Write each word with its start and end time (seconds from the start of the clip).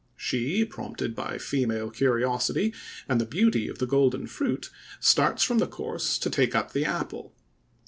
She, 0.17 0.65
prompted 0.65 1.15
by 1.15 1.37
female 1.37 1.91
curiosity, 1.91 2.73
and 3.07 3.21
the 3.21 3.25
beauty 3.27 3.67
of 3.67 3.77
the 3.77 3.85
golden 3.85 4.25
fruit, 4.25 4.71
starts 4.99 5.43
from 5.43 5.59
the 5.59 5.67
course 5.67 6.17
to 6.17 6.29
take 6.31 6.55
up 6.55 6.73
the 6.73 6.85
apple. 6.85 7.35